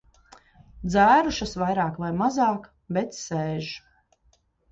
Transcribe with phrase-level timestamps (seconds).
[0.93, 2.65] Dzērušas vairāk vai mazāk,
[2.99, 3.71] bet sēž.